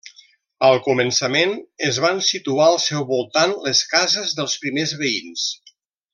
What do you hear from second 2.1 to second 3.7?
situar al seu voltant